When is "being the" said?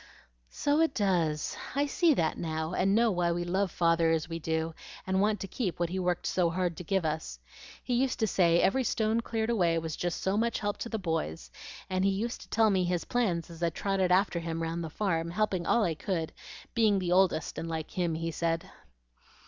16.73-17.11